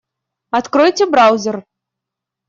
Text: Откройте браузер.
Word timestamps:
Откройте 0.49 1.05
браузер. 1.05 1.63